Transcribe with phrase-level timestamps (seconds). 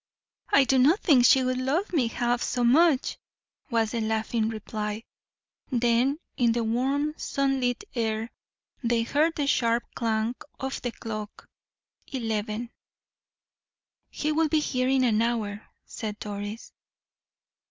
[0.49, 3.19] "I do not think she would love me half so much,"
[3.69, 5.03] was the laughing reply.
[5.71, 8.31] Then, in the warm, sunlit air,
[8.83, 11.47] they heard the sharp clang of the clock
[12.07, 12.71] eleven.
[14.09, 16.73] "He will be here in an hour," said Doris.